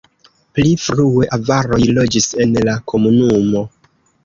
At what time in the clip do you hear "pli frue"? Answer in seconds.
0.53-1.27